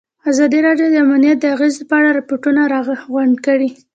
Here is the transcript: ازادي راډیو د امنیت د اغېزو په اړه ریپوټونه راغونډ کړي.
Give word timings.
ازادي 0.31 0.59
راډیو 0.67 0.87
د 0.91 0.95
امنیت 1.05 1.37
د 1.41 1.45
اغېزو 1.55 1.81
په 1.89 1.95
اړه 1.99 2.09
ریپوټونه 2.19 2.61
راغونډ 2.73 3.35
کړي. 3.45 3.69